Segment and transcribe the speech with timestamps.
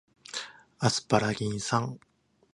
[0.79, 1.99] アスパラギン酸